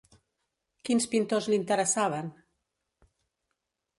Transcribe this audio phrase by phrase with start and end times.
[0.89, 2.33] Quins pintors l'interessaven?